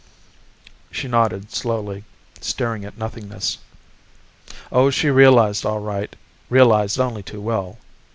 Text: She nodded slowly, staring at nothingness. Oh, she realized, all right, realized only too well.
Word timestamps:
She 0.89 1.07
nodded 1.07 1.51
slowly, 1.51 2.05
staring 2.39 2.85
at 2.85 2.97
nothingness. 2.97 3.59
Oh, 4.71 4.89
she 4.89 5.11
realized, 5.11 5.63
all 5.63 5.77
right, 5.79 6.15
realized 6.49 6.99
only 6.99 7.21
too 7.21 7.39
well. 7.39 7.77